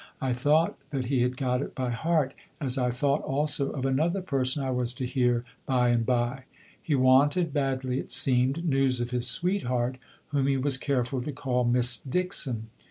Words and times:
I 0.19 0.33
thought 0.33 0.79
that 0.89 1.05
he 1.05 1.21
had 1.21 1.37
got 1.37 1.61
it 1.61 1.75
by 1.75 1.91
heart, 1.91 2.33
as 2.59 2.75
I 2.75 2.89
thought 2.89 3.21
also 3.21 3.69
of 3.69 3.85
another 3.85 4.23
person 4.23 4.63
I 4.63 4.71
was 4.71 4.95
to 4.95 5.05
hear 5.05 5.45
by 5.67 5.89
and 5.89 6.03
by. 6.03 6.45
He 6.81 6.95
wanted, 6.95 7.53
badly 7.53 7.99
it 7.99 8.09
seemed, 8.09 8.67
news 8.67 8.99
of 8.99 9.11
his 9.11 9.27
sweetheart, 9.27 9.99
whom 10.29 10.47
he 10.47 10.57
was 10.57 10.77
careful 10.79 11.21
to 11.21 11.31
call 11.31 11.65
Miss 11.65 11.99
Dixon. 11.99 12.71